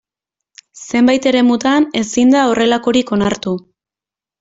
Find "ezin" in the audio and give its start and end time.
2.03-2.35